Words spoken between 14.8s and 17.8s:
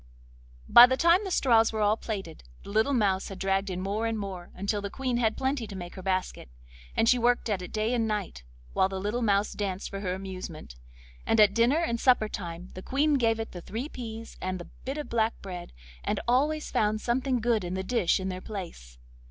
bit of black bread, and always found something good in